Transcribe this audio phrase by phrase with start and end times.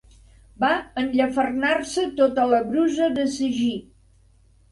[0.61, 0.69] Va
[1.01, 3.71] enllefernar-se tota la brusa de sagí.